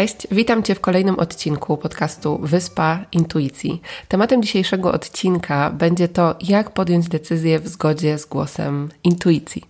[0.00, 3.82] Cześć, witam Cię w kolejnym odcinku podcastu Wyspa Intuicji.
[4.08, 9.62] Tematem dzisiejszego odcinka będzie to, jak podjąć decyzję w zgodzie z głosem intuicji.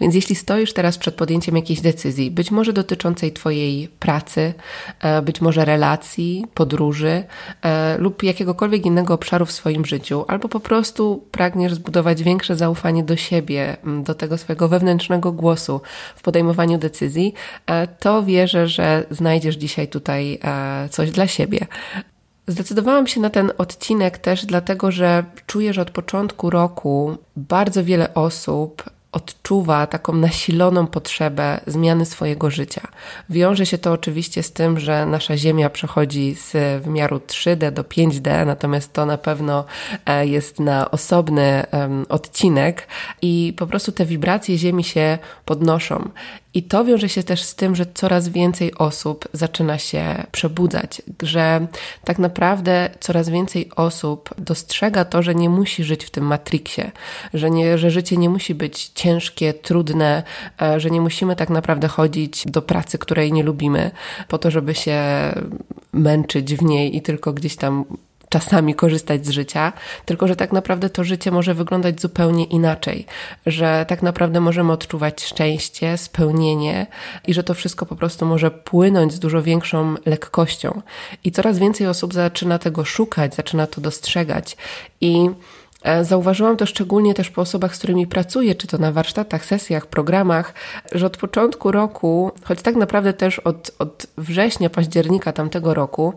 [0.00, 4.54] Więc jeśli stoisz teraz przed podjęciem jakiejś decyzji, być może dotyczącej Twojej pracy,
[5.00, 7.24] e, być może relacji, podróży
[7.62, 13.04] e, lub jakiegokolwiek innego obszaru w swoim życiu, albo po prostu pragniesz zbudować większe zaufanie
[13.04, 15.80] do siebie, do tego swojego wewnętrznego głosu
[16.16, 17.34] w podejmowaniu decyzji,
[17.66, 20.38] e, to wierzę, że znajdziesz dzisiaj tutaj
[20.90, 21.66] coś dla siebie.
[22.46, 28.14] Zdecydowałam się na ten odcinek też dlatego, że czuję, że od początku roku bardzo wiele
[28.14, 28.82] osób
[29.16, 32.88] odczuwa taką nasiloną potrzebę zmiany swojego życia.
[33.30, 38.46] Wiąże się to oczywiście z tym, że nasza Ziemia przechodzi z wymiaru 3D do 5D,
[38.46, 39.64] natomiast to na pewno
[40.06, 41.66] e, jest na osobny
[42.08, 42.88] odcinek
[43.22, 46.10] i po prostu te wibracje Ziemi się podnoszą.
[46.56, 51.66] I to wiąże się też z tym, że coraz więcej osób zaczyna się przebudzać, że
[52.04, 56.82] tak naprawdę coraz więcej osób dostrzega to, że nie musi żyć w tym matriksie,
[57.34, 60.22] że, nie, że życie nie musi być ciężkie, trudne,
[60.62, 63.90] e, że nie musimy tak naprawdę chodzić do pracy, której nie lubimy,
[64.28, 65.02] po to, żeby się
[65.92, 67.84] męczyć w niej i tylko gdzieś tam
[68.40, 69.72] czasami korzystać z życia,
[70.04, 73.06] tylko że tak naprawdę to życie może wyglądać zupełnie inaczej,
[73.46, 76.86] że tak naprawdę możemy odczuwać szczęście, spełnienie
[77.26, 80.82] i że to wszystko po prostu może płynąć z dużo większą lekkością.
[81.24, 84.56] I coraz więcej osób zaczyna tego szukać, zaczyna to dostrzegać
[85.00, 85.30] i
[85.82, 89.86] e, Zauważyłam to szczególnie też po osobach, z którymi pracuję, czy to na warsztatach, sesjach,
[89.86, 90.54] programach,
[90.92, 96.12] że od początku roku, choć tak naprawdę też od, od września, października tamtego roku,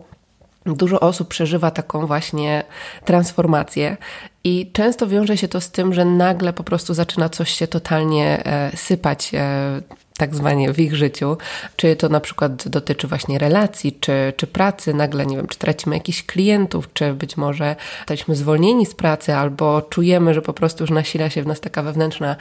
[0.66, 2.64] Dużo osób przeżywa taką właśnie
[3.04, 3.96] transformację
[4.44, 8.46] i często wiąże się to z tym, że nagle po prostu zaczyna coś się totalnie
[8.46, 9.80] e, sypać e,
[10.20, 11.36] tak zwanie w ich życiu,
[11.76, 15.96] czy to na przykład dotyczy właśnie relacji, czy, czy pracy, nagle nie wiem, czy tracimy
[15.96, 20.90] jakichś klientów, czy być może jesteśmy zwolnieni z pracy, albo czujemy, że po prostu już
[20.90, 22.36] nasila się w nas taka wewnętrzna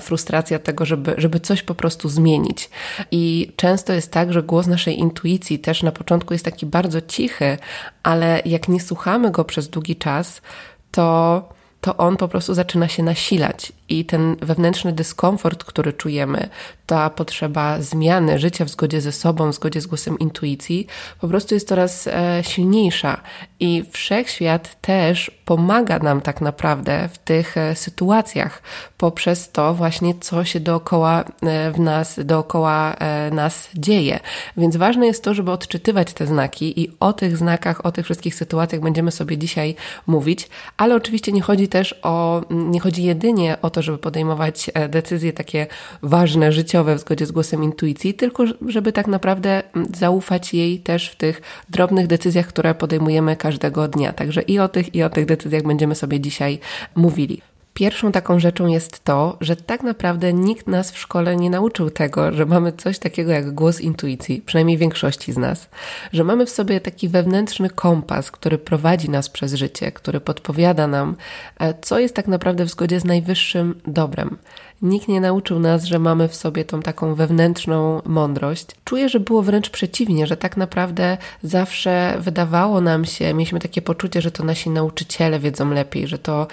[0.00, 2.70] frustracja tego, żeby, żeby coś po prostu zmienić.
[3.10, 7.58] I często jest tak, że głos naszej intuicji też na początku jest taki bardzo cichy,
[8.02, 10.42] ale jak nie słuchamy go przez długi czas,
[10.90, 16.48] to to on po prostu zaczyna się nasilać i ten wewnętrzny dyskomfort, który czujemy,
[16.86, 20.86] ta potrzeba zmiany życia w zgodzie ze sobą, w zgodzie z głosem intuicji,
[21.20, 23.20] po prostu jest coraz e, silniejsza.
[23.60, 28.62] I wszechświat też pomaga nam tak naprawdę w tych e, sytuacjach,
[28.98, 32.96] poprzez to właśnie, co się dookoła e, w nas, dookoła
[33.32, 34.20] nas dzieje.
[34.56, 38.34] Więc ważne jest to, żeby odczytywać te znaki i o tych znakach, o tych wszystkich
[38.34, 43.70] sytuacjach będziemy sobie dzisiaj mówić, ale oczywiście nie chodzi też o, nie chodzi jedynie o
[43.70, 45.66] to, to, żeby podejmować e, decyzje takie
[46.02, 49.62] ważne, życiowe w zgodzie z głosem intuicji, tylko żeby tak naprawdę
[49.96, 54.12] zaufać jej też w tych drobnych decyzjach, które podejmujemy każdego dnia.
[54.12, 56.58] Także i o tych, i o tych decyzjach będziemy sobie dzisiaj
[56.94, 57.42] mówili.
[57.78, 62.32] Pierwszą taką rzeczą jest to, że tak naprawdę nikt nas w szkole nie nauczył tego,
[62.32, 65.68] że mamy coś takiego jak głos intuicji, przynajmniej większości z nas,
[66.12, 71.16] że mamy w sobie taki wewnętrzny kompas, który prowadzi nas przez życie, który podpowiada nam,
[71.58, 74.36] e, co jest tak naprawdę w zgodzie z najwyższym dobrem.
[74.82, 78.66] Nikt nie nauczył nas, że mamy w sobie tą taką wewnętrzną mądrość.
[78.84, 84.22] Czuję, że było wręcz przeciwnie, że tak naprawdę zawsze wydawało nam się, mieliśmy takie poczucie,
[84.22, 86.46] że to nasi nauczyciele wiedzą lepiej, że to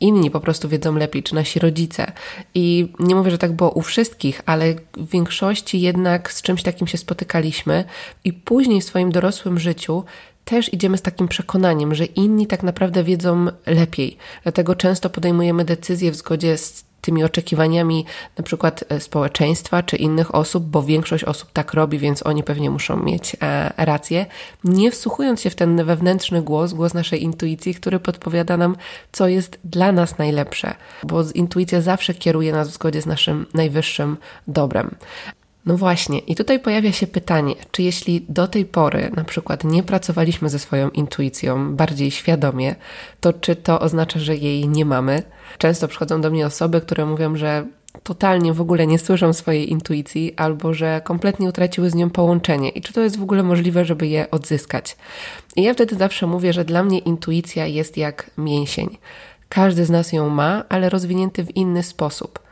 [0.00, 2.12] inni po prostu wiedzą lepiej, czy nasi rodzice.
[2.54, 6.86] I nie mówię, że tak było u wszystkich, ale w większości jednak z czymś takim
[6.86, 7.84] się spotykaliśmy
[8.24, 10.04] i później w swoim dorosłym życiu
[10.44, 14.16] też idziemy z takim przekonaniem, że inni tak naprawdę wiedzą lepiej.
[14.42, 18.04] Dlatego często podejmujemy decyzje w zgodzie z tymi oczekiwaniami
[18.38, 22.70] na przykład e, społeczeństwa czy innych osób, bo większość osób tak robi, więc oni pewnie
[22.70, 24.26] muszą mieć e, rację,
[24.64, 28.76] nie wsłuchując się w ten wewnętrzny głos, głos naszej intuicji, który podpowiada nam,
[29.12, 34.16] co jest dla nas najlepsze, bo intuicja zawsze kieruje nas w zgodzie z naszym najwyższym
[34.48, 34.94] dobrem.
[35.68, 39.82] No właśnie, i tutaj pojawia się pytanie, czy jeśli do tej pory na przykład nie
[39.82, 42.74] pracowaliśmy ze swoją intuicją bardziej świadomie,
[43.20, 45.22] to czy to oznacza, że jej nie mamy?
[45.58, 47.66] Często przychodzą do mnie osoby, które mówią, że
[48.02, 52.80] totalnie w ogóle nie słyszą swojej intuicji, albo że kompletnie utraciły z nią połączenie i
[52.80, 54.96] czy to jest w ogóle możliwe, żeby je odzyskać.
[55.56, 58.98] I ja wtedy zawsze mówię, że dla mnie intuicja jest jak mięsień.
[59.48, 62.47] Każdy z nas ją ma, ale rozwinięty w inny sposób.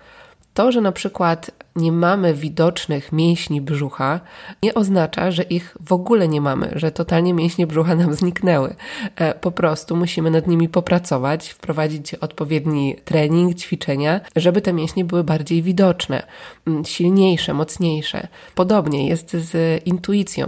[0.56, 4.20] To, że na przykład nie mamy widocznych mięśni brzucha,
[4.62, 8.74] nie oznacza, że ich w ogóle nie mamy, że totalnie mięśnie brzucha nam zniknęły.
[9.16, 15.24] E, po prostu musimy nad nimi popracować, wprowadzić odpowiedni trening, ćwiczenia, żeby te mięśnie były
[15.24, 16.22] bardziej widoczne,
[16.66, 18.28] mm, silniejsze, mocniejsze.
[18.54, 20.46] Podobnie jest z intuicją.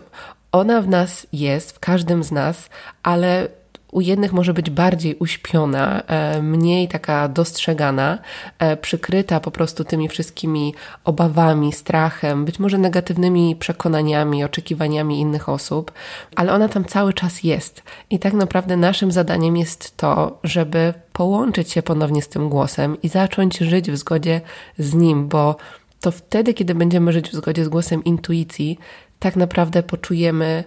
[0.52, 2.70] Ona w nas jest, w każdym z nas,
[3.02, 3.49] ale
[3.93, 8.19] u jednych może być bardziej uśpiona, e, mniej taka dostrzegana,
[8.58, 10.75] e, przykryta po prostu tymi wszystkimi
[11.05, 15.93] obawami, strachem, być może negatywnymi przekonaniami, oczekiwaniami innych osób,
[16.37, 17.82] ale ona tam cały czas jest.
[18.11, 23.08] I tak naprawdę naszym zadaniem jest to, żeby połączyć się ponownie z tym głosem i
[23.08, 24.40] zacząć żyć w zgodzie
[24.79, 25.56] z nim, bo
[26.00, 28.79] to wtedy, kiedy będziemy żyć w zgodzie z głosem intuicji,
[29.19, 30.64] tak naprawdę poczujemy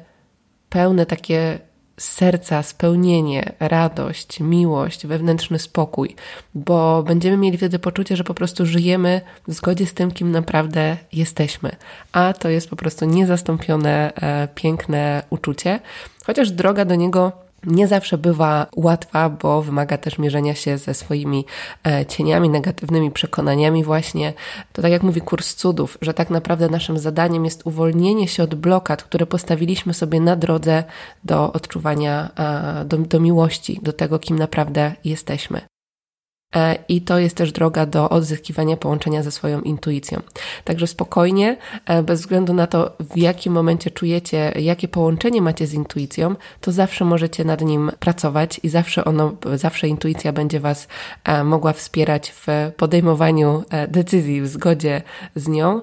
[0.69, 1.59] pełne takie
[2.01, 6.15] serca spełnienie, radość, miłość, wewnętrzny spokój,
[6.55, 10.97] bo będziemy mieli wtedy poczucie, że po prostu żyjemy w zgodzie z tym, kim naprawdę
[11.13, 11.71] jesteśmy.
[12.11, 15.79] A to jest po prostu niezastąpione, e, piękne uczucie,
[16.25, 17.31] chociaż droga do niego
[17.65, 21.45] nie zawsze bywa łatwa, bo wymaga też mierzenia się ze swoimi
[21.87, 24.33] e, cieniami, negatywnymi przekonaniami właśnie.
[24.73, 28.55] To tak jak mówi kurs cudów, że tak naprawdę naszym zadaniem jest uwolnienie się od
[28.55, 30.83] blokad, które postawiliśmy sobie na drodze
[31.23, 32.31] do odczuwania,
[32.85, 35.70] do, do miłości, do tego, kim naprawdę jesteśmy.
[36.55, 40.21] E, I to jest też droga do odzyskiwania połączenia ze swoją intuicją.
[40.63, 45.73] Także spokojnie, e, bez względu na to, w jakim momencie czujecie, jakie połączenie macie z
[45.73, 50.87] intuicją, to zawsze możecie nad nim pracować i zawsze ono, zawsze intuicja będzie Was
[51.23, 55.01] e, mogła wspierać w podejmowaniu decyzji w zgodzie
[55.35, 55.81] z nią.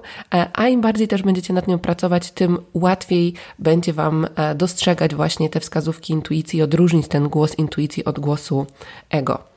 [0.53, 5.59] A im bardziej też będziecie nad nią pracować, tym łatwiej będzie Wam dostrzegać właśnie te
[5.59, 8.65] wskazówki intuicji, odróżnić ten głos intuicji od głosu
[9.09, 9.49] ego.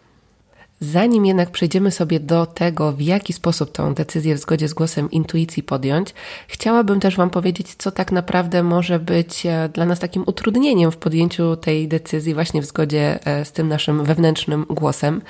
[0.83, 5.11] Zanim jednak przejdziemy sobie do tego, w jaki sposób tę decyzję w zgodzie z głosem
[5.11, 6.15] intuicji podjąć,
[6.49, 10.97] chciałabym też Wam powiedzieć, co tak naprawdę może być e, dla nas takim utrudnieniem w
[10.97, 15.23] podjęciu tej decyzji, właśnie w zgodzie e, z tym naszym wewnętrznym głosem.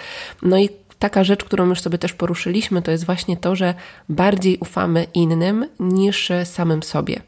[0.42, 0.68] No i
[0.98, 3.74] taka rzecz, którą już sobie też poruszyliśmy, to jest właśnie to, że
[4.08, 7.22] bardziej ufamy innym niż samym sobie.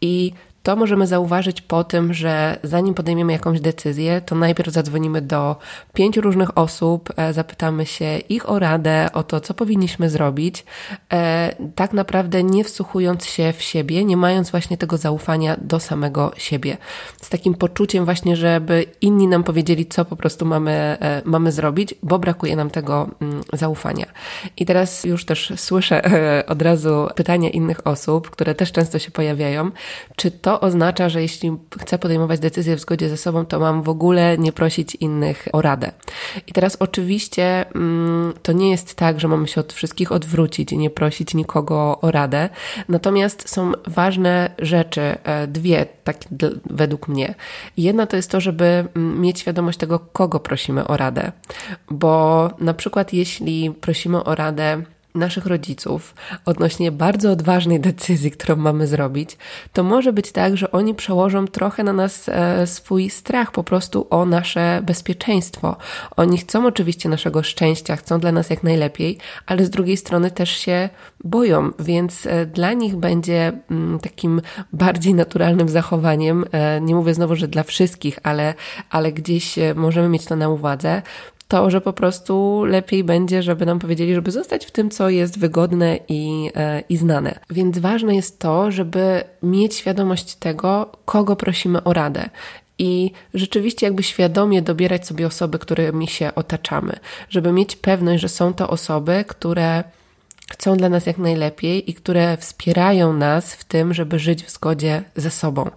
[0.00, 0.32] I
[0.64, 5.56] to możemy zauważyć po tym, że zanim podejmiemy jakąś decyzję, to najpierw zadzwonimy do
[5.92, 10.64] pięciu różnych osób, e, zapytamy się ich o radę, o to, co powinniśmy zrobić,
[11.12, 16.32] e, tak naprawdę nie wsłuchując się w siebie, nie mając właśnie tego zaufania do samego
[16.36, 16.76] siebie.
[17.22, 21.94] Z takim poczuciem właśnie, żeby inni nam powiedzieli, co po prostu mamy, e, mamy zrobić,
[22.02, 24.06] bo brakuje nam tego mm, zaufania.
[24.56, 26.02] I teraz już też słyszę
[26.46, 29.70] od razu pytania innych osób, które też często się pojawiają,
[30.16, 33.88] czy to oznacza, że jeśli chcę podejmować decyzje w zgodzie ze sobą, to mam w
[33.88, 35.92] ogóle nie prosić innych o radę.
[36.46, 40.78] I teraz oczywiście mm, to nie jest tak, że mamy się od wszystkich odwrócić i
[40.78, 42.48] nie prosić nikogo o radę.
[42.88, 46.16] Natomiast są ważne rzeczy, e, dwie, tak
[46.70, 47.34] według mnie.
[47.76, 51.32] Jedna to jest to, żeby mm, mieć świadomość tego, kogo prosimy o radę.
[51.90, 54.82] Bo na przykład jeśli prosimy o radę
[55.14, 59.36] naszych rodziców odnośnie bardzo odważnej decyzji, którą mamy zrobić,
[59.72, 64.06] to może być tak, że oni przełożą trochę na nas e, swój strach po prostu
[64.10, 65.76] o nasze bezpieczeństwo.
[66.16, 70.50] Oni chcą oczywiście naszego szczęścia, chcą dla nas jak najlepiej, ale z drugiej strony też
[70.50, 70.88] się
[71.24, 74.40] boją, więc e, dla nich będzie mm, takim
[74.72, 78.54] bardziej naturalnym zachowaniem, e, nie mówię znowu, że dla wszystkich, ale,
[78.90, 81.02] ale gdzieś możemy mieć to na uwadze,
[81.48, 85.38] to, że po prostu lepiej będzie, żeby nam powiedzieli, żeby zostać w tym, co jest
[85.38, 87.38] wygodne i, e, i znane.
[87.50, 92.28] Więc ważne jest to, żeby mieć świadomość tego, kogo prosimy o radę.
[92.78, 96.96] I rzeczywiście, jakby świadomie dobierać sobie osoby, którymi się otaczamy,
[97.28, 99.84] żeby mieć pewność, że są to osoby, które
[100.52, 105.02] chcą dla nas jak najlepiej i które wspierają nas w tym, żeby żyć w zgodzie
[105.16, 105.70] ze sobą.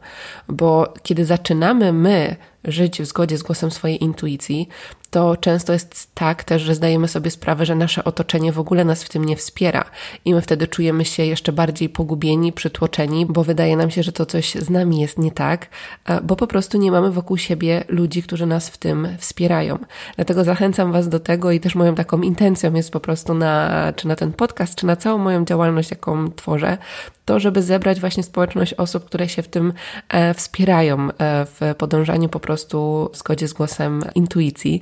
[0.47, 4.69] Bo kiedy zaczynamy my żyć w zgodzie z głosem swojej intuicji,
[5.11, 9.03] to często jest tak też, że zdajemy sobie sprawę, że nasze otoczenie w ogóle nas
[9.03, 9.85] w tym nie wspiera
[10.25, 14.25] i my wtedy czujemy się jeszcze bardziej pogubieni, przytłoczeni, bo wydaje nam się, że to
[14.25, 15.67] coś z nami jest nie tak,
[16.23, 19.79] bo po prostu nie mamy wokół siebie ludzi, którzy nas w tym wspierają.
[20.15, 24.07] Dlatego zachęcam Was do tego i też moją taką intencją jest po prostu na, czy
[24.07, 26.77] na ten podcast, czy na całą moją działalność, jaką tworzę,
[27.27, 29.73] to, żeby zebrać właśnie społeczność osób, które się w tym
[30.09, 34.81] e, wspierają, e, w podążaniu po prostu w zgodzie z głosem intuicji.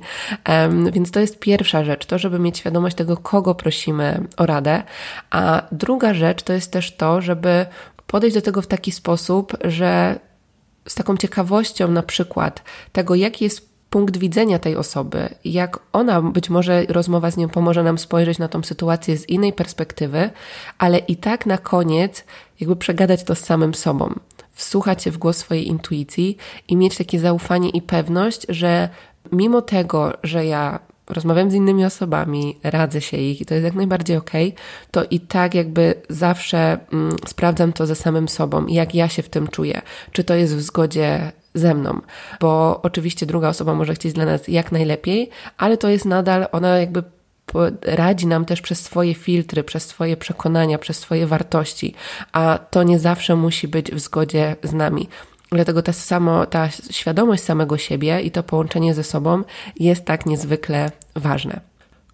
[0.92, 4.82] Więc to jest pierwsza rzecz, to, żeby mieć świadomość tego, kogo prosimy o radę.
[5.30, 7.66] A druga rzecz to jest też to, żeby
[8.06, 10.18] podejść do tego w taki sposób, że
[10.88, 16.50] z taką ciekawością na przykład tego, jaki jest punkt widzenia tej osoby, jak ona, być
[16.50, 20.30] może rozmowa z nią pomoże nam spojrzeć na tą sytuację z innej perspektywy,
[20.78, 22.24] ale i tak na koniec
[22.60, 24.14] jakby przegadać to z samym sobą,
[24.52, 26.36] wsłuchać się w głos swojej intuicji
[26.68, 28.88] i mieć takie zaufanie i pewność, że
[29.32, 30.78] mimo tego, że ja
[31.10, 34.52] rozmawiam z innymi osobami, radzę się ich i to jest jak najbardziej okay,
[34.90, 39.28] to i tak jakby zawsze mm, sprawdzam to ze samym sobą, jak ja się w
[39.28, 39.82] tym czuję.
[40.12, 42.00] Czy to jest w zgodzie ze mną,
[42.40, 46.78] bo oczywiście druga osoba może chcieć dla nas jak najlepiej, ale to jest nadal, ona
[46.78, 47.02] jakby
[47.82, 51.94] radzi nam też przez swoje filtry, przez swoje przekonania, przez swoje wartości,
[52.32, 55.08] a to nie zawsze musi być w zgodzie z nami.
[55.56, 59.42] Dlatego ta, samo, ta świadomość samego siebie i to połączenie ze sobą
[59.76, 61.60] jest tak niezwykle ważne.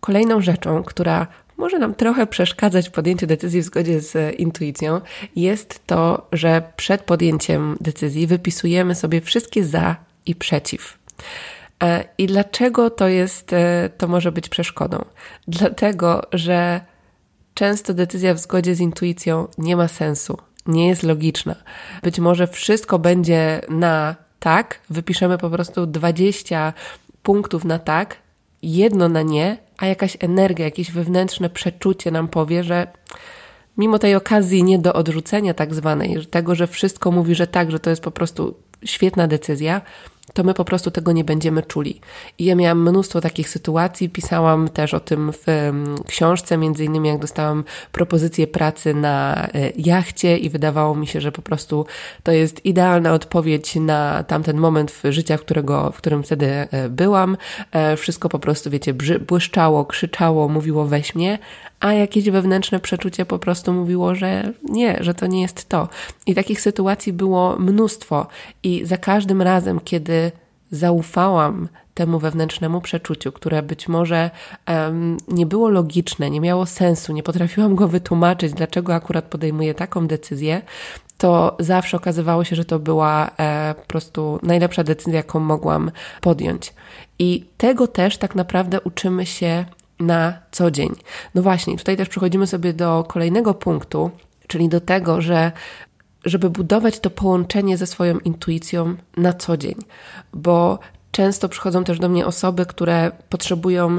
[0.00, 5.00] Kolejną rzeczą, która może nam trochę przeszkadzać w podjęciu decyzji w zgodzie z intuicją,
[5.36, 9.96] jest to, że przed podjęciem decyzji wypisujemy sobie wszystkie za
[10.26, 10.98] i przeciw.
[11.82, 15.04] E, I dlaczego to jest, e, to może być przeszkodą?
[15.48, 16.80] Dlatego, że
[17.54, 21.54] często decyzja w zgodzie z intuicją nie ma sensu, nie jest logiczna.
[22.02, 26.72] Być może wszystko będzie na tak, wypiszemy po prostu 20
[27.22, 28.16] punktów na tak,
[28.62, 32.86] jedno na nie, a jakaś energia, jakieś wewnętrzne przeczucie nam powie, że
[33.78, 37.80] mimo tej okazji nie do odrzucenia tak zwanej, tego, że wszystko mówi, że tak, że
[37.80, 38.54] to jest po prostu
[38.84, 39.80] świetna decyzja,
[40.32, 42.00] to my po prostu tego nie będziemy czuli.
[42.38, 45.72] I ja miałam mnóstwo takich sytuacji, pisałam też o tym w
[46.06, 51.32] książce, między innymi jak dostałam propozycję pracy na e, jachcie i wydawało mi się, że
[51.32, 51.86] po prostu
[52.22, 56.88] to jest idealna odpowiedź na tamten moment w życia, w, którego, w którym wtedy e,
[56.88, 57.36] byłam.
[57.72, 58.94] E, wszystko po prostu, wiecie,
[59.28, 61.38] błyszczało, krzyczało, mówiło weź mnie,
[61.82, 65.88] a jakieś wewnętrzne przeczucie po prostu mówiło, że nie, że to nie jest to.
[66.26, 68.26] I takich sytuacji było mnóstwo.
[68.62, 70.32] I za każdym razem, kiedy
[70.70, 74.30] zaufałam temu wewnętrznemu przeczuciu, które być może
[74.68, 80.06] um, nie było logiczne, nie miało sensu, nie potrafiłam go wytłumaczyć, dlaczego akurat podejmuję taką
[80.06, 80.62] decyzję,
[81.18, 86.74] to zawsze okazywało się, że to była e, po prostu najlepsza decyzja, jaką mogłam podjąć.
[87.18, 89.64] I tego też tak naprawdę uczymy się
[90.06, 90.94] na co dzień.
[91.34, 94.10] No właśnie, tutaj też przechodzimy sobie do kolejnego punktu,
[94.46, 95.52] czyli do tego, że
[96.24, 99.74] żeby budować to połączenie ze swoją intuicją na co dzień,
[100.32, 100.78] bo
[101.10, 103.98] często przychodzą też do mnie osoby, które potrzebują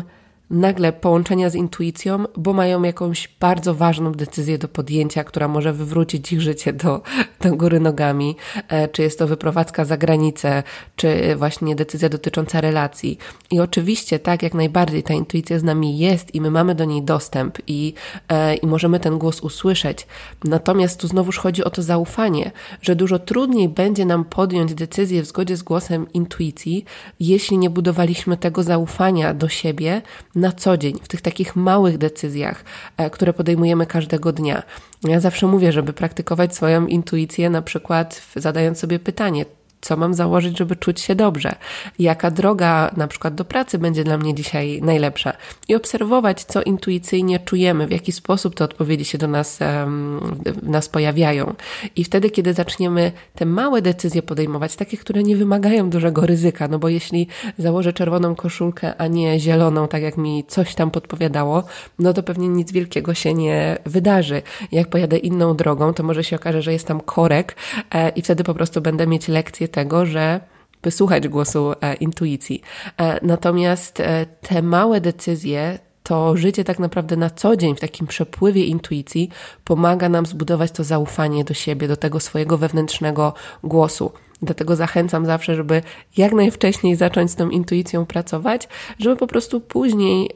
[0.53, 6.33] nagle połączenia z intuicją, bo mają jakąś bardzo ważną decyzję do podjęcia, która może wywrócić
[6.33, 7.01] ich życie do,
[7.41, 8.35] do góry nogami,
[8.67, 10.63] e, czy jest to wyprowadzka za granicę,
[10.95, 13.17] czy właśnie decyzja dotycząca relacji.
[13.51, 17.03] I oczywiście, tak jak najbardziej, ta intuicja z nami jest i my mamy do niej
[17.03, 17.93] dostęp i,
[18.29, 20.07] e, i możemy ten głos usłyszeć.
[20.43, 25.25] Natomiast tu znowuż chodzi o to zaufanie, że dużo trudniej będzie nam podjąć decyzję w
[25.25, 26.85] zgodzie z głosem intuicji,
[27.19, 30.01] jeśli nie budowaliśmy tego zaufania do siebie,
[30.43, 32.63] na co dzień, w tych takich małych decyzjach,
[32.97, 34.63] e, które podejmujemy każdego dnia.
[35.03, 39.45] Ja zawsze mówię, żeby praktykować swoją intuicję, na przykład zadając sobie pytanie,
[39.83, 41.55] co mam założyć, żeby czuć się dobrze,
[41.99, 45.33] jaka droga na przykład do pracy będzie dla mnie dzisiaj najlepsza
[45.67, 50.89] i obserwować, co intuicyjnie czujemy, w jaki sposób te odpowiedzi się do nas, um, nas
[50.89, 51.53] pojawiają.
[51.95, 56.79] I wtedy, kiedy zaczniemy te małe decyzje podejmować, takie, które nie wymagają dużego ryzyka, no
[56.79, 61.63] bo jeśli założę czerwoną koszulkę, a nie zieloną, tak jak mi coś tam podpowiadało,
[61.99, 64.41] no to pewnie nic wielkiego się nie wydarzy.
[64.71, 67.55] Jak pojadę inną drogą, to może się okaże, że jest tam korek
[67.91, 70.39] e, i wtedy po prostu będę mieć lekcję tego, że
[70.83, 72.61] wysłuchać głosu e, intuicji.
[72.97, 78.07] E, natomiast e, te małe decyzje, to życie tak naprawdę na co dzień w takim
[78.07, 79.29] przepływie intuicji
[79.63, 84.11] pomaga nam zbudować to zaufanie do siebie, do tego swojego wewnętrznego głosu.
[84.41, 85.81] Dlatego zachęcam zawsze, żeby
[86.17, 88.67] jak najwcześniej zacząć z tą intuicją pracować,
[88.99, 90.29] żeby po prostu później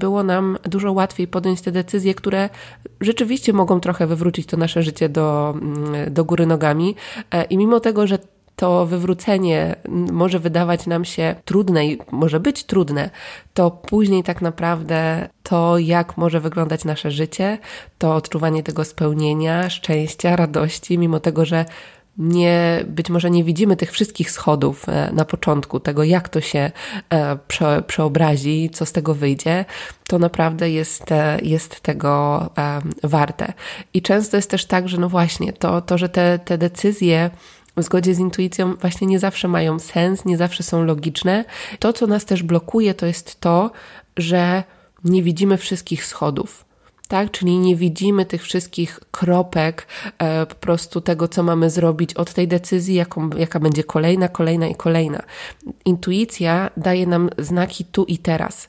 [0.00, 2.50] było nam dużo łatwiej podjąć te decyzje, które
[3.00, 6.94] rzeczywiście mogą trochę wywrócić to nasze życie do, mm, do góry nogami.
[7.50, 8.18] I mimo tego, że
[8.56, 13.10] to wywrócenie może wydawać nam się trudne i może być trudne,
[13.54, 17.58] to później tak naprawdę to, jak może wyglądać nasze życie,
[17.98, 21.64] to odczuwanie tego spełnienia, szczęścia, radości, mimo tego, że
[22.18, 26.70] nie, być może nie widzimy tych wszystkich schodów e, na początku, tego jak to się
[27.10, 29.64] e, prze, przeobrazi, co z tego wyjdzie,
[30.08, 32.50] to naprawdę jest, e, jest tego
[33.02, 33.52] warte.
[33.94, 37.30] I często jest też tak, że no właśnie, to, to że te, te decyzje
[37.76, 41.44] w zgodzie z intuicją właśnie nie zawsze mają sens, nie zawsze są logiczne.
[41.78, 43.70] To, co nas też blokuje, to jest to,
[44.16, 44.64] że
[45.04, 46.64] nie widzimy wszystkich schodów.
[47.08, 49.86] Tak, czyli nie widzimy tych wszystkich kropek,
[50.18, 54.66] e, po prostu tego, co mamy zrobić od tej decyzji, jaką, jaka będzie kolejna, kolejna
[54.66, 55.22] i kolejna.
[55.84, 58.68] Intuicja daje nam znaki tu i teraz.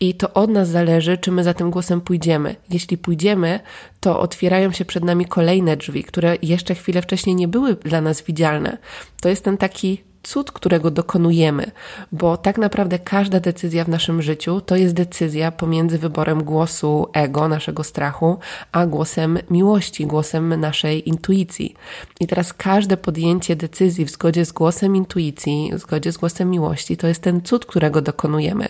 [0.00, 2.56] I to od nas zależy, czy my za tym głosem pójdziemy.
[2.70, 3.60] Jeśli pójdziemy,
[4.00, 8.22] to otwierają się przed nami kolejne drzwi, które jeszcze chwilę wcześniej nie były dla nas
[8.22, 8.78] widzialne.
[9.20, 11.70] To jest ten taki cud, którego dokonujemy,
[12.12, 17.48] bo tak naprawdę każda decyzja w naszym życiu to jest decyzja pomiędzy wyborem głosu ego,
[17.48, 18.38] naszego strachu,
[18.72, 21.74] a głosem miłości, głosem naszej intuicji.
[22.20, 26.96] I teraz każde podjęcie decyzji w zgodzie z głosem intuicji, w zgodzie z głosem miłości,
[26.96, 28.68] to jest ten cud, którego dokonujemy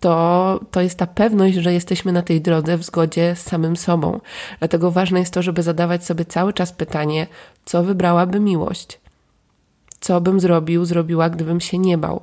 [0.00, 4.20] to, to jest ta pewność, że jesteśmy na tej drodze w zgodzie z samym sobą.
[4.58, 7.26] Dlatego ważne jest to, żeby zadawać sobie cały czas pytanie,
[7.64, 9.05] co wybrałaby miłość?
[10.06, 12.20] Co bym zrobił, zrobiła, gdybym się nie bał.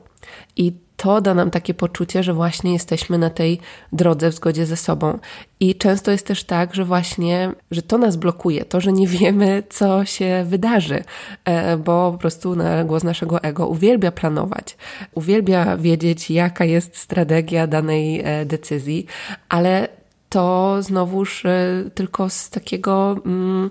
[0.55, 3.59] I to da nam takie poczucie, że właśnie jesteśmy na tej
[3.93, 5.19] drodze w zgodzie ze sobą.
[5.59, 9.63] I często jest też tak, że właśnie, że to nas blokuje, to, że nie wiemy,
[9.69, 11.03] co się wydarzy,
[11.45, 14.77] e, bo po prostu na głos naszego ego uwielbia planować,
[15.15, 19.05] uwielbia wiedzieć, jaka jest strategia danej e, decyzji,
[19.49, 19.87] ale
[20.29, 23.15] to znowuż e, tylko z takiego.
[23.25, 23.69] Mm,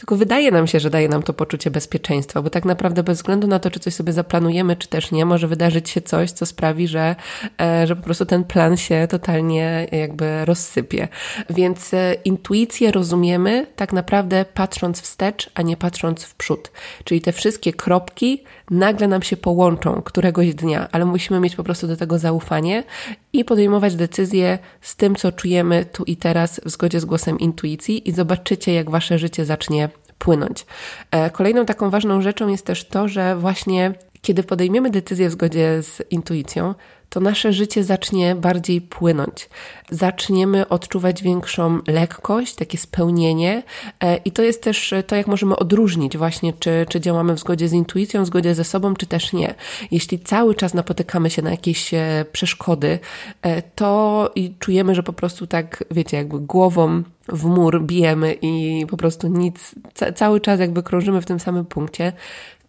[0.00, 3.46] tylko wydaje nam się, że daje nam to poczucie bezpieczeństwa, bo tak naprawdę bez względu
[3.46, 6.88] na to, czy coś sobie zaplanujemy, czy też nie, może wydarzyć się coś, co sprawi,
[6.88, 7.16] że,
[7.60, 11.08] e, że po prostu ten plan się totalnie jakby rozsypie.
[11.50, 16.70] Więc e, intuicję rozumiemy tak naprawdę patrząc wstecz, a nie patrząc w przód.
[17.04, 21.86] Czyli te wszystkie kropki nagle nam się połączą któregoś dnia, ale musimy mieć po prostu
[21.86, 22.84] do tego zaufanie
[23.32, 28.08] i podejmować decyzje z tym, co czujemy tu i teraz w zgodzie z głosem intuicji
[28.08, 29.89] i zobaczycie, jak wasze życie zacznie
[30.20, 30.66] płynąć.
[31.10, 35.82] E, kolejną taką ważną rzeczą jest też to, że właśnie kiedy podejmiemy decyzję w zgodzie
[35.82, 36.74] z intuicją,
[37.10, 39.48] to nasze życie zacznie bardziej płynąć.
[39.90, 43.62] Zaczniemy odczuwać większą lekkość, takie spełnienie
[44.00, 47.68] e, i to jest też to, jak możemy odróżnić właśnie, czy, czy działamy w zgodzie
[47.68, 49.54] z intuicją, w zgodzie ze sobą, czy też nie.
[49.90, 52.98] Jeśli cały czas napotykamy się na jakieś e, przeszkody,
[53.42, 58.86] e, to i czujemy, że po prostu tak, wiecie, jakby głową w mur bijemy i
[58.86, 62.12] po prostu nic, ca cały czas jakby krążymy w tym samym punkcie,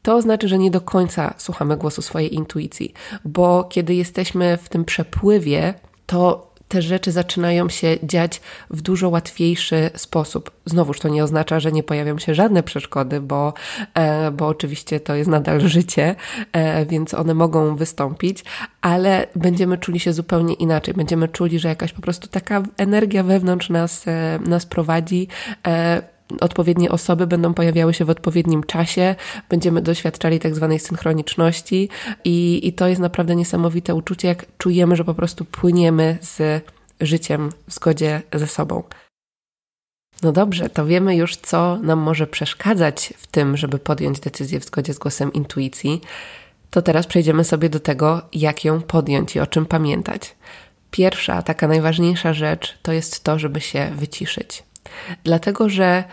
[0.02, 2.94] to znaczy, że nie do końca słuchamy głosu swojej intuicji,
[3.26, 5.74] bo kiedy jesteśmy w tym przepływie,
[6.06, 10.52] to te rzeczy zaczynają się dziać w dużo łatwiejszy sposób.
[10.66, 13.54] Znowuż to nie oznacza, że nie pojawią się żadne przeszkody, bo,
[13.94, 16.16] e, bo oczywiście to jest nadal życie,
[16.52, 18.44] e, więc one mogą wystąpić,
[18.82, 20.94] ale będziemy czuli się zupełnie inaczej.
[20.94, 25.28] Będziemy czuli, że jakaś po prostu taka energia wewnątrz nas, e, nas prowadzi
[26.42, 29.16] odpowiednie osoby będą pojawiały się w odpowiednim czasie,
[29.50, 31.90] będziemy doświadczali tak zwanej synchroniczności
[32.24, 36.64] i, i to jest naprawdę niesamowite uczucie, jak czujemy, że po prostu płyniemy z
[37.02, 38.84] życiem w zgodzie ze sobą.
[40.24, 44.66] No dobrze, to wiemy już, co nam może przeszkadzać w tym, żeby podjąć decyzję w
[44.66, 46.02] zgodzie z głosem intuicji.
[46.70, 50.36] To teraz przejdziemy sobie do tego, jak ją podjąć i o czym pamiętać.
[50.92, 54.64] Pierwsza, taka najważniejsza rzecz to jest to, żeby się wyciszyć.
[55.24, 56.04] Dlatego, że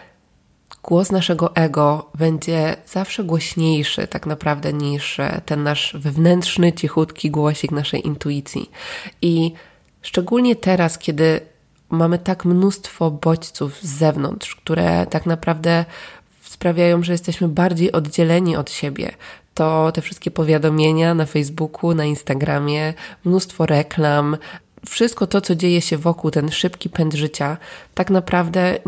[0.82, 7.70] głos naszego ego będzie zawsze głośniejszy, tak naprawdę, niż e, ten nasz wewnętrzny, cichutki głosik
[7.70, 8.70] naszej intuicji.
[9.22, 9.52] I
[10.02, 11.40] szczególnie teraz, kiedy
[11.90, 15.84] mamy tak mnóstwo bodźców z zewnątrz, które tak naprawdę
[16.42, 19.12] sprawiają, że jesteśmy bardziej oddzieleni od siebie.
[19.54, 24.36] To te wszystkie powiadomienia na Facebooku, na Instagramie, mnóstwo reklam,
[24.86, 27.56] wszystko to, co dzieje się wokół, ten szybki pęd życia,
[27.94, 28.78] tak naprawdę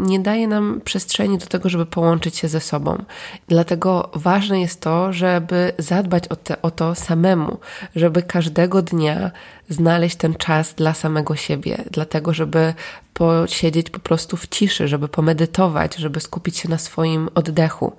[0.00, 3.04] nie daje nam przestrzeni do tego, żeby połączyć się ze sobą.
[3.48, 7.58] Dlatego ważne jest to, żeby zadbać o, te, o to samemu,
[7.96, 9.30] żeby każdego dnia
[9.68, 12.74] znaleźć ten czas dla samego siebie, dlatego żeby
[13.14, 17.92] posiedzieć po prostu w ciszy, żeby pomedytować, żeby skupić się na swoim oddechu.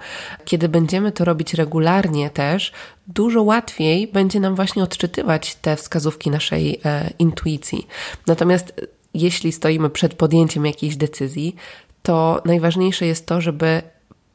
[0.46, 2.72] Kiedy będziemy to robić regularnie też,
[3.08, 7.88] dużo łatwiej będzie nam właśnie odczytywać te wskazówki naszej e, intuicji.
[8.28, 8.74] Natomiast
[9.14, 11.56] jeśli stoimy przed podjęciem jakiejś decyzji,
[12.04, 13.82] to najważniejsze jest to, żeby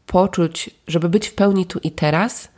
[0.06, 2.48] poczuć, żeby być w pełni tu i teraz,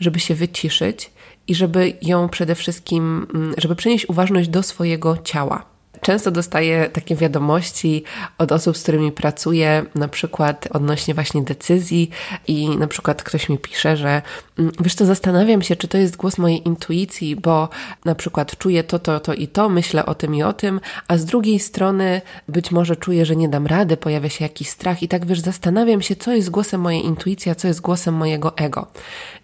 [0.00, 1.10] żeby się wyciszyć
[1.48, 7.16] i żeby ją przede wszystkim, mm, żeby przenieść uważność do swojego ciała często dostaję takie
[7.16, 8.04] wiadomości
[8.38, 12.10] od osób, z którymi pracuję, na przykład odnośnie właśnie decyzji
[12.46, 14.22] i na przykład ktoś mi pisze, że
[14.58, 17.68] mm, wiesz to zastanawiam się, czy to jest głos mojej intuicji, bo
[18.04, 21.16] na przykład czuję to, to, to i to, myślę o tym i o tym, a
[21.16, 25.08] z drugiej strony być może czuję, że nie dam rady, pojawia się jakiś strach i
[25.08, 28.86] tak wiesz, zastanawiam się, co jest głosem mojej intuicji, a co jest głosem mojego ego.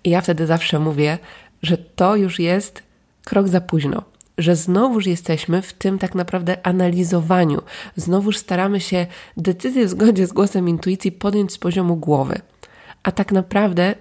[0.04, 1.18] I ja wtedy zawsze mówię,
[1.62, 2.82] że to już jest
[3.24, 4.02] krok za późno
[4.40, 7.62] że znowuż jesteśmy w tym tak naprawdę analizowaniu.
[7.96, 12.40] Znowuż staramy się decyzję w zgodzie z głosem intuicji podjąć z poziomu głowy.
[13.02, 13.94] A tak naprawdę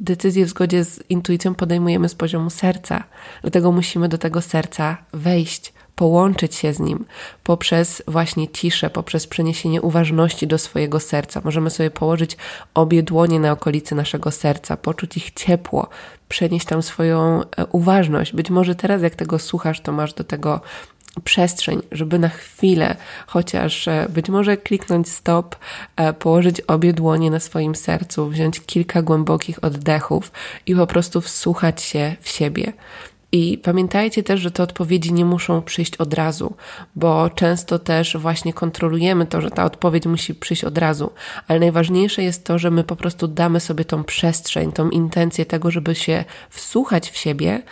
[0.00, 3.04] decyzję w zgodzie z intuicją podejmujemy z poziomu serca.
[3.42, 7.04] Dlatego musimy do tego serca wejść, połączyć się z nim
[7.44, 11.40] poprzez właśnie ciszę, poprzez przeniesienie uważności do swojego serca.
[11.44, 12.36] Możemy sobie położyć
[12.74, 15.88] obie dłonie na okolicy naszego serca, poczuć ich ciepło,
[16.28, 18.32] przenieść tam swoją e, uważność.
[18.32, 20.60] Być może teraz, jak tego słuchasz, to masz do tego
[21.24, 25.56] przestrzeń, żeby na chwilę, chociaż e, być może kliknąć stop,
[25.96, 30.32] e, położyć obie dłonie na swoim sercu, wziąć kilka głębokich oddechów
[30.66, 32.72] i po prostu wsłuchać się w siebie.
[33.36, 36.54] I pamiętajcie też, że te odpowiedzi nie muszą przyjść od razu,
[36.94, 41.10] bo często też właśnie kontrolujemy to, że ta odpowiedź musi przyjść od razu,
[41.48, 45.70] ale najważniejsze jest to, że my po prostu damy sobie tą przestrzeń, tą intencję tego,
[45.70, 47.62] żeby się wsłuchać w siebie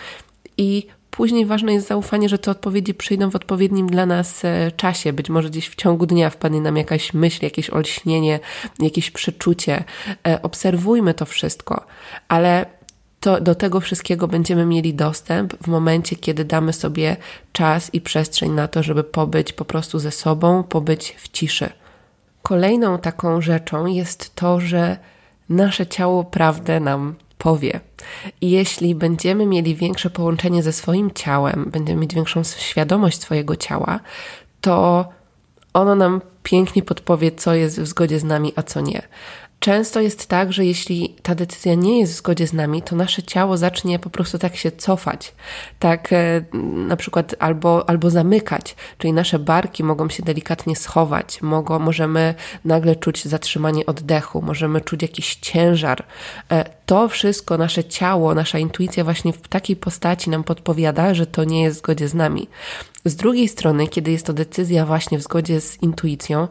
[0.57, 5.13] i Później ważne jest zaufanie, że te odpowiedzi przyjdą w odpowiednim dla nas e, czasie.
[5.13, 8.41] Być może gdzieś w ciągu dnia wpadnie nam jakaś myśl, jakieś olśnienie,
[8.79, 9.85] jakieś przeczucie.
[10.27, 11.87] E, obserwujmy to wszystko,
[12.29, 12.67] ale
[13.25, 17.17] to do tego wszystkiego będziemy mieli dostęp w momencie, kiedy damy sobie
[17.53, 21.71] czas i przestrzeń na to, żeby pobyć po prostu ze sobą, pobyć w ciszy.
[22.43, 24.97] Kolejną taką rzeczą jest to, że
[25.49, 27.81] nasze ciało prawdę nam powie.
[28.41, 34.01] I jeśli będziemy mieli większe połączenie ze swoim ciałem, będziemy mieć większą świadomość swojego ciała,
[34.61, 35.09] to
[35.75, 39.03] ono nam pięknie podpowie, co jest w zgodzie z nami, a co nie.
[39.61, 43.23] Często jest tak, że jeśli ta decyzja nie jest w zgodzie z nami, to nasze
[43.23, 45.35] ciało zacznie po prostu tak się cofać,
[45.79, 46.45] tak e,
[46.89, 52.97] na przykład albo, albo zamykać, czyli nasze barki mogą się delikatnie schować, mogą, możemy nagle
[52.97, 56.05] czuć zatrzymanie oddechu, możemy czuć jakiś ciężar.
[56.51, 61.45] E, to wszystko nasze ciało, nasza intuicja właśnie w takiej postaci nam podpowiada, że to
[61.45, 62.49] nie jest w zgodzie z nami.
[63.05, 66.49] Z drugiej strony, kiedy jest to decyzja właśnie w zgodzie z intuicją,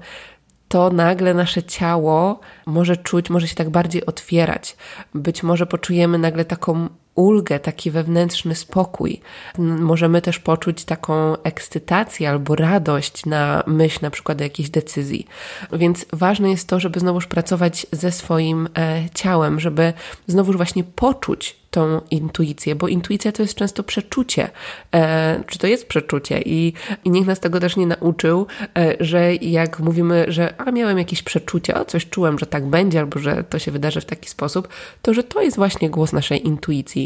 [0.74, 4.78] to nagle nasze ciało może czuć, może się tak bardziej otwierać.
[5.14, 9.22] Być może poczujemy nagle taką ulgę, taki wewnętrzny spokój.
[9.58, 15.28] Możemy też poczuć taką ekscytację albo radość na myśl na przykład o jakiejś decyzji.
[15.74, 19.94] Więc ważne jest to, żeby znowuż pracować ze swoim e, ciałem, żeby
[20.28, 24.50] znowuż właśnie poczuć tą intuicję, bo intuicja to jest często przeczucie.
[24.96, 26.42] E, czy to jest przeczucie?
[26.42, 26.74] I,
[27.04, 28.48] I nikt nas tego też nie nauczył,
[28.78, 33.00] e, że jak mówimy, że a miałem jakieś przeczucie, o coś czułem, że tak będzie,
[33.00, 34.68] albo że to się wydarzy w taki sposób,
[35.02, 37.03] to że to jest właśnie głos naszej intuicji.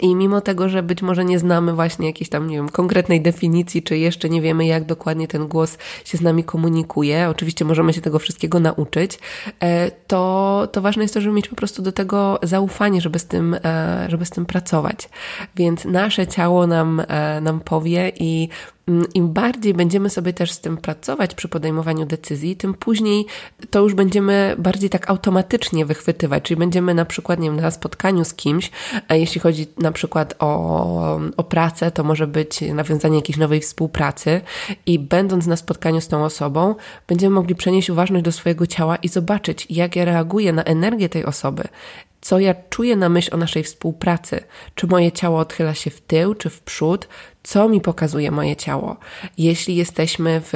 [0.00, 3.82] I mimo tego, że być może nie znamy właśnie jakiejś tam, nie wiem, konkretnej definicji,
[3.82, 8.00] czy jeszcze nie wiemy, jak dokładnie ten głos się z nami komunikuje, oczywiście możemy się
[8.00, 9.18] tego wszystkiego nauczyć,
[9.60, 13.26] e, to, to ważne jest to, żeby mieć po prostu do tego zaufanie, żeby z
[13.26, 15.08] tym, e, żeby z tym pracować.
[15.56, 18.48] Więc nasze ciało nam, e, nam powie i
[19.14, 23.26] im bardziej będziemy sobie też z tym pracować przy podejmowaniu decyzji, tym później
[23.70, 26.42] to już będziemy bardziej tak automatycznie wychwytywać.
[26.42, 28.70] Czyli będziemy na przykład, nie wiem, na spotkaniu z kimś,
[29.10, 34.40] jeśli chodzi na przykład o, o pracę, to może być nawiązanie jakiejś nowej współpracy
[34.86, 36.74] i będąc na spotkaniu z tą osobą,
[37.08, 41.24] będziemy mogli przenieść uważność do swojego ciała i zobaczyć, jak ja reaguję na energię tej
[41.24, 41.62] osoby
[42.22, 44.40] co ja czuję na myśl o naszej współpracy.
[44.74, 47.08] Czy moje ciało odchyla się w tył, czy w przód,
[47.42, 48.96] co mi pokazuje moje ciało.
[49.38, 50.52] Jeśli jesteśmy w,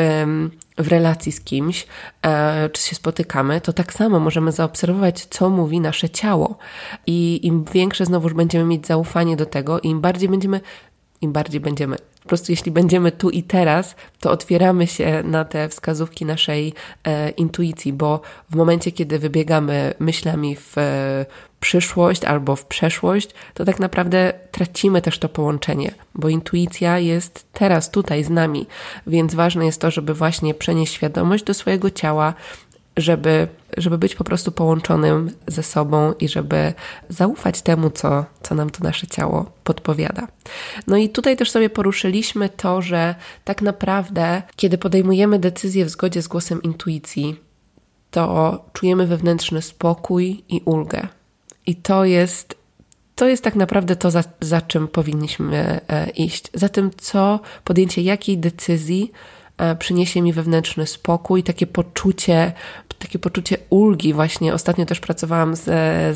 [0.78, 1.86] w relacji z kimś,
[2.22, 6.58] e, czy się spotykamy, to tak samo możemy zaobserwować, co mówi nasze ciało.
[7.06, 10.60] I im większe znowuż będziemy mieć zaufanie do tego, im bardziej będziemy,
[11.20, 11.96] im bardziej będziemy
[12.26, 17.30] po prostu jeśli będziemy tu i teraz, to otwieramy się na te wskazówki naszej e,
[17.30, 21.26] intuicji, bo w momencie, kiedy wybiegamy myślami w e,
[21.60, 27.90] przyszłość albo w przeszłość, to tak naprawdę tracimy też to połączenie, bo intuicja jest teraz,
[27.90, 28.66] tutaj z nami,
[29.06, 32.34] więc ważne jest to, żeby właśnie przenieść świadomość do swojego ciała,
[32.96, 36.72] żeby, żeby być po prostu połączonym ze sobą i żeby
[37.08, 40.28] zaufać temu, co, co nam to nasze ciało podpowiada.
[40.86, 46.22] No i tutaj też sobie poruszyliśmy to, że tak naprawdę, kiedy podejmujemy decyzje w zgodzie
[46.22, 47.36] z głosem intuicji,
[48.10, 51.08] to czujemy wewnętrzny spokój i ulgę.
[51.66, 52.54] I to jest,
[53.14, 56.50] to jest tak naprawdę to, za, za czym powinniśmy e, iść.
[56.54, 59.12] Za tym, co podjęcie jakiej decyzji
[59.58, 62.52] e, przyniesie mi wewnętrzny spokój, takie poczucie,
[62.98, 64.12] takie poczucie ulgi.
[64.12, 65.64] Właśnie ostatnio też pracowałam z,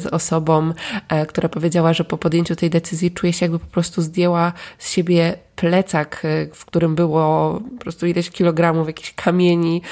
[0.02, 0.72] z osobą,
[1.08, 4.90] e, która powiedziała, że po podjęciu tej decyzji czuje się jakby po prostu zdjęła z
[4.90, 9.82] siebie plecak, e, w którym było po prostu ileś kilogramów jakichś kamieni,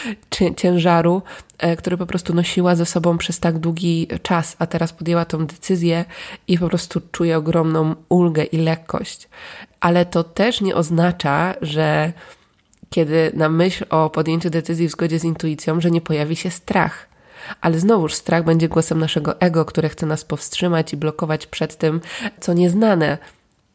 [0.56, 1.22] ciężaru,
[1.78, 6.04] który po prostu nosiła ze sobą przez tak długi czas, a teraz podjęła tą decyzję
[6.48, 9.28] i po prostu czuje ogromną ulgę i lekkość.
[9.80, 12.12] Ale to też nie oznacza, że
[12.90, 17.08] kiedy na myśl o podjęciu decyzji w zgodzie z intuicją, że nie pojawi się strach.
[17.60, 22.00] Ale znowuż strach będzie głosem naszego ego, które chce nas powstrzymać i blokować przed tym,
[22.40, 23.18] co nieznane,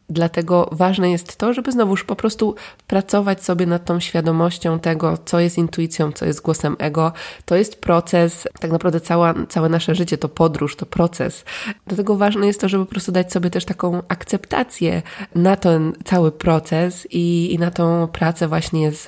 [0.09, 2.55] Dlatego ważne jest to, żeby znowuż po prostu
[2.87, 7.11] pracować sobie nad tą świadomością tego, co jest intuicją, co jest głosem ego.
[7.45, 11.45] To jest proces, tak naprawdę cała, całe nasze życie to podróż, to proces.
[11.87, 15.01] Dlatego ważne jest to, żeby po prostu dać sobie też taką akceptację
[15.35, 19.05] na ten cały proces i, i na tą pracę właśnie z,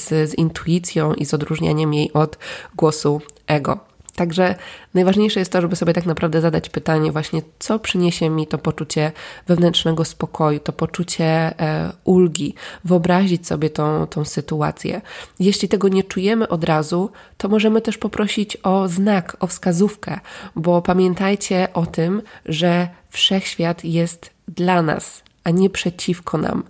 [0.00, 2.38] z, z intuicją i z odróżnianiem jej od
[2.76, 3.93] głosu ego.
[4.16, 4.54] Także
[4.94, 9.12] najważniejsze jest to, żeby sobie tak naprawdę zadać pytanie, właśnie co przyniesie mi to poczucie
[9.46, 15.00] wewnętrznego spokoju, to poczucie e, ulgi, wyobrazić sobie tą, tą sytuację.
[15.40, 20.20] Jeśli tego nie czujemy od razu, to możemy też poprosić o znak, o wskazówkę,
[20.56, 26.62] bo pamiętajcie o tym, że wszechświat jest dla nas, a nie przeciwko nam.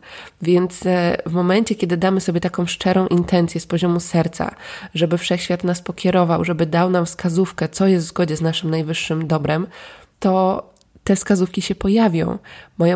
[0.43, 4.55] Więc e, w momencie, kiedy damy sobie taką szczerą intencję z poziomu serca,
[4.95, 9.27] żeby wszechświat nas pokierował, żeby dał nam wskazówkę, co jest w zgodzie z naszym najwyższym
[9.27, 9.67] dobrem,
[10.21, 10.63] to
[11.05, 12.39] te wskazówki się pojawią.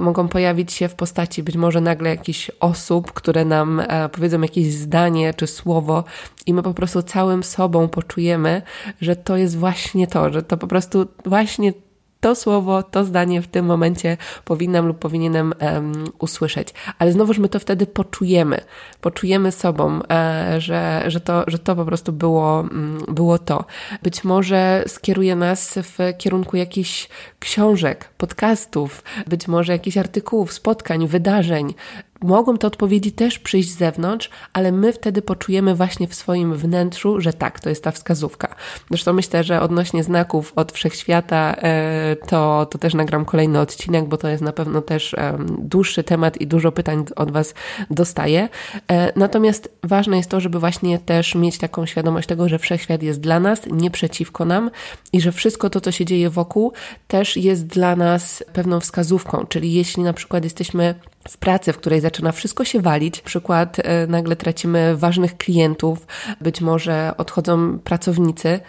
[0.00, 4.72] Mogą pojawić się w postaci być może nagle jakichś osób, które nam e, powiedzą jakieś
[4.72, 6.04] zdanie czy słowo,
[6.46, 8.62] i my po prostu całym sobą poczujemy,
[9.00, 11.72] że to jest właśnie to, że to po prostu właśnie
[12.20, 16.68] to słowo, to zdanie w tym momencie powinnam lub powinienem um, usłyszeć.
[16.98, 18.60] Ale znowuż my to wtedy poczujemy.
[19.00, 23.64] Poczujemy sobą, e, że, że, to, że to po prostu było, mm, było to.
[24.02, 31.74] Być może skieruje nas w kierunku jakichś książek, podcastów, być może jakichś artykułów, spotkań, wydarzeń,
[32.22, 37.20] Mogą te odpowiedzi też przyjść z zewnątrz, ale my wtedy poczujemy właśnie w swoim wnętrzu,
[37.20, 38.54] że tak, to jest ta wskazówka.
[38.90, 44.16] Zresztą myślę, że odnośnie znaków od wszechświata, e, to, to też nagram kolejny odcinek, bo
[44.16, 45.14] to jest na pewno też
[45.58, 47.54] dłuższy temat i dużo pytań od Was
[47.90, 48.48] dostaję.
[48.90, 53.20] E, natomiast ważne jest to, żeby właśnie też mieć taką świadomość tego, że wszechświat jest
[53.20, 54.70] dla nas, nie przeciwko nam
[55.12, 56.72] i że wszystko to, co się dzieje wokół,
[57.08, 59.46] też jest dla nas pewną wskazówką.
[59.48, 60.94] Czyli jeśli na przykład jesteśmy
[61.28, 66.06] w pracy, w której zaczyna wszystko się walić, przykład e, nagle tracimy ważnych klientów,
[66.40, 68.60] być może odchodzą pracownicy,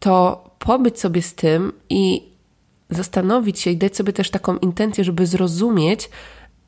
[0.00, 2.32] to pobyć sobie z tym i
[2.90, 6.10] zastanowić się i dać sobie też taką intencję, żeby zrozumieć,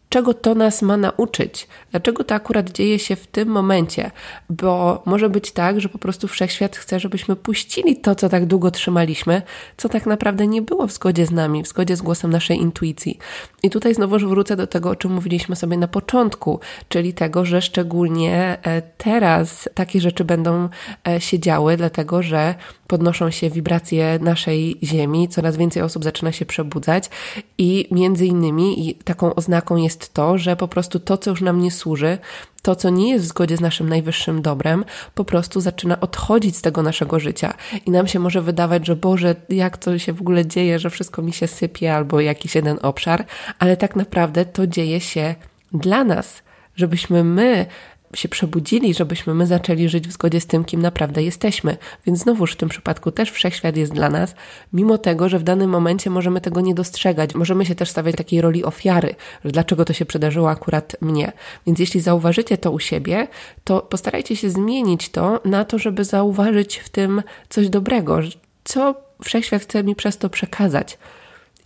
[0.08, 4.10] czego to nas ma nauczyć, dlaczego to akurat dzieje się w tym momencie,
[4.50, 8.70] bo może być tak, że po prostu wszechświat chce, żebyśmy puścili to, co tak długo
[8.70, 9.42] trzymaliśmy,
[9.76, 13.18] co tak naprawdę nie było w zgodzie z nami, w zgodzie z głosem naszej intuicji.
[13.62, 17.62] I tutaj znowu wrócę do tego, o czym mówiliśmy sobie na początku, czyli tego, że
[17.62, 20.68] szczególnie e, teraz takie rzeczy będą
[21.08, 22.54] e, się działy, dlatego że
[22.86, 27.10] podnoszą się wibracje naszej Ziemi, coraz więcej osób zaczyna się przebudzać
[27.58, 31.70] i między innymi taką oznaką jest to, że po prostu to, co już nam nie
[31.70, 32.18] służy,
[32.62, 36.62] to, co nie jest w zgodzie z naszym najwyższym dobrem, po prostu zaczyna odchodzić z
[36.62, 37.54] tego naszego życia.
[37.86, 41.22] I nam się może wydawać, że Boże, jak to się w ogóle dzieje, że wszystko
[41.22, 43.24] mi się sypie albo jakiś jeden obszar,
[43.58, 45.34] ale tak naprawdę to dzieje się
[45.72, 46.42] dla nas,
[46.76, 47.66] żebyśmy my
[48.14, 51.76] się przebudzili, żebyśmy my zaczęli żyć w zgodzie z tym, kim naprawdę jesteśmy.
[52.06, 54.34] Więc znowuż w tym przypadku też wszechświat jest dla nas,
[54.72, 57.34] mimo tego, że w danym momencie możemy tego nie dostrzegać.
[57.34, 59.14] Możemy się też stawiać takiej roli ofiary,
[59.44, 61.32] że dlaczego to się przydarzyło akurat mnie.
[61.66, 63.28] Więc jeśli zauważycie to u siebie,
[63.64, 68.18] to postarajcie się zmienić to na to, żeby zauważyć w tym coś dobrego,
[68.64, 70.98] co wszechświat chce mi przez to przekazać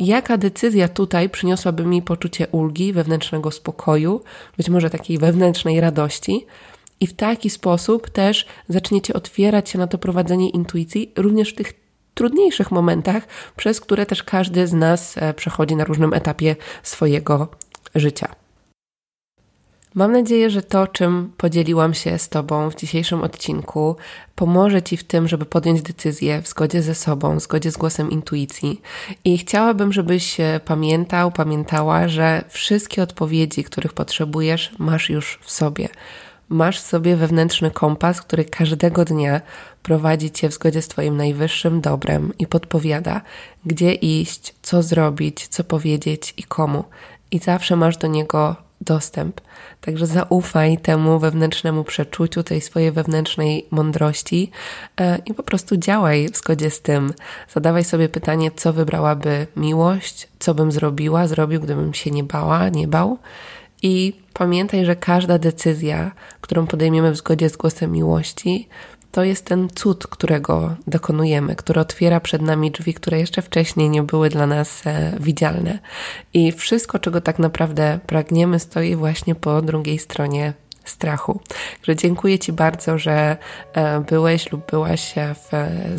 [0.00, 4.20] jaka decyzja tutaj przyniosłaby mi poczucie ulgi, wewnętrznego spokoju,
[4.56, 6.46] być może takiej wewnętrznej radości.
[7.00, 11.72] I w taki sposób też zaczniecie otwierać się na to prowadzenie intuicji, również w tych
[12.14, 17.48] trudniejszych momentach, przez które też każdy z nas e, przechodzi na różnym etapie swojego
[17.94, 18.39] życia.
[19.94, 23.96] Mam nadzieję, że to, czym podzieliłam się z Tobą w dzisiejszym odcinku,
[24.35, 28.11] pomoże Ci w tym, żeby podjąć decyzję w zgodzie ze sobą, w zgodzie z głosem
[28.11, 28.81] intuicji.
[29.24, 35.88] I chciałabym, żebyś pamiętał, pamiętała, że wszystkie odpowiedzi, których potrzebujesz, masz już w sobie.
[36.48, 39.40] Masz w sobie wewnętrzny kompas, który każdego dnia
[39.83, 43.20] prowadzi Cię w zgodzie z Twoim najwyższym dobrem i podpowiada,
[43.66, 46.85] gdzie iść, co zrobić, co powiedzieć i komu.
[47.31, 49.40] I zawsze masz do niego dostęp.
[49.81, 54.51] Także zaufaj temu wewnętrznemu przeczuciu, tej swojej wewnętrznej mądrości
[55.01, 57.12] e, i po prostu działaj w zgodzie z tym.
[57.55, 62.88] Zadawaj sobie pytanie, co wybrałaby miłość, co bym zrobiła, zrobił, gdybym się nie bała, nie
[62.88, 63.19] bał.
[63.83, 68.69] I pamiętaj, że każda decyzja, którą podejmiemy w zgodzie z głosem miłości,
[69.12, 74.03] to jest ten cud, którego dokonujemy, który otwiera przed nami drzwi, które jeszcze wcześniej nie
[74.03, 75.79] były dla nas e, widzialne.
[76.35, 80.53] I wszystko, czego tak naprawdę pragniemy, stoi właśnie po drugiej stronie
[80.85, 81.40] strachu.
[81.83, 83.37] Że dziękuję Ci bardzo, że
[83.73, 85.51] e, byłeś lub byłaś w,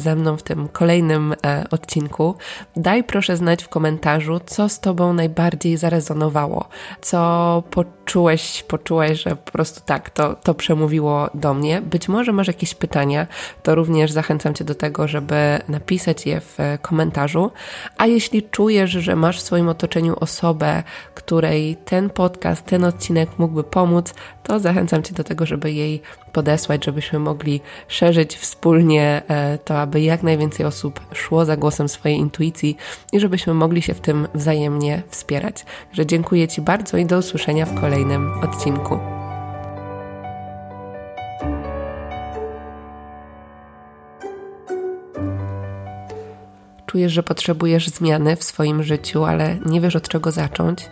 [0.02, 2.36] ze mną w tym kolejnym e, odcinku.
[2.76, 6.70] Daj proszę znać w komentarzu, co z Tobą najbardziej zarezonowało,
[7.02, 8.01] co poczułeś,
[8.68, 11.82] poczułeś, że po prostu tak, to, to przemówiło do mnie.
[11.82, 13.28] Być może masz jakieś pytania,
[13.64, 17.52] to również zachęcam Cię do tego, żeby napisać je w komentarzu.
[17.98, 20.84] A jeśli czujesz, że masz w swoim otoczeniu osobę,
[21.16, 26.86] której ten podcast, ten odcinek mógłby pomóc, to zachęcam Cię do tego, żeby jej podesłać,
[26.86, 32.78] żebyśmy mogli szerzyć wspólnie e, to, aby jak najwięcej osób szło za głosem swojej intuicji
[33.14, 35.66] i żebyśmy mogli się w tym wzajemnie wspierać.
[35.92, 39.00] Że dziękuję Ci bardzo i do usłyszenia w kolejnym odcinku.
[46.86, 50.90] Czujesz, że potrzebujesz zmiany w swoim życiu, ale nie wiesz od czego zacząć?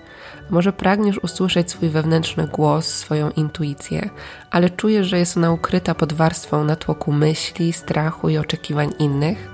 [0.50, 4.10] Może pragniesz usłyszeć swój wewnętrzny głos, swoją intuicję,
[4.52, 9.50] ale czujesz, że jest ona ukryta pod warstwą natłoku myśli, strachu i oczekiwań innych?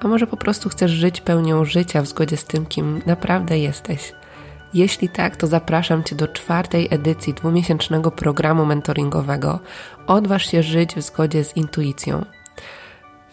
[0.00, 4.12] A może po prostu chcesz żyć pełnią życia w zgodzie z tym, kim naprawdę jesteś?
[4.74, 9.60] Jeśli tak, to zapraszam Cię do czwartej edycji dwumiesięcznego programu mentoringowego
[10.06, 12.24] Odważ się żyć w zgodzie z intuicją.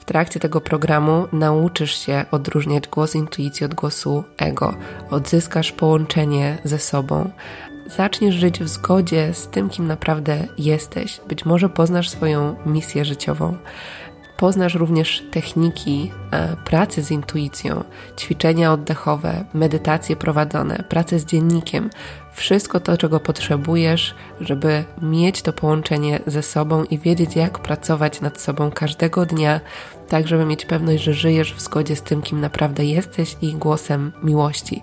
[0.03, 4.73] W trakcie tego programu nauczysz się odróżniać głos intuicji od głosu ego,
[5.09, 7.29] odzyskasz połączenie ze sobą,
[7.97, 11.21] zaczniesz żyć w zgodzie z tym, kim naprawdę jesteś.
[11.29, 13.57] Być może poznasz swoją misję życiową.
[14.37, 17.83] Poznasz również techniki e, pracy z intuicją,
[18.17, 21.89] ćwiczenia oddechowe, medytacje prowadzone, pracę z dziennikiem,
[22.33, 28.41] wszystko to, czego potrzebujesz, żeby mieć to połączenie ze sobą i wiedzieć, jak pracować nad
[28.41, 29.59] sobą każdego dnia,
[30.13, 34.11] tak żeby mieć pewność, że żyjesz w zgodzie z tym, kim naprawdę jesteś i głosem
[34.23, 34.81] miłości.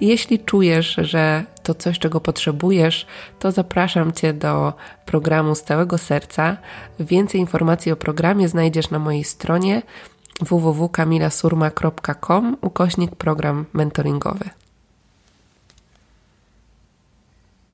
[0.00, 3.06] jeśli czujesz, że to coś, czego potrzebujesz,
[3.38, 4.72] to zapraszam Cię do
[5.06, 6.56] programu z całego serca.
[7.00, 9.82] Więcej informacji o programie znajdziesz na mojej stronie
[10.40, 14.50] www.kamilasurma.com ukośnik program mentoringowy.